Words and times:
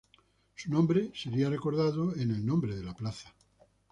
Su 0.55 0.71
nombre 0.71 1.11
sería 1.13 1.47
recordado 1.51 2.15
en 2.15 2.31
el 2.31 2.43
nombre 2.43 2.75
de 2.75 2.81
la 2.83 2.95
plaza. 2.95 3.31